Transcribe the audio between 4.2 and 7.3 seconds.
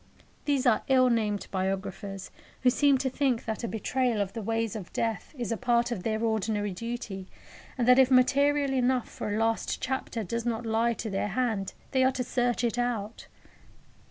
the ways of death is a part of their ordinary duty,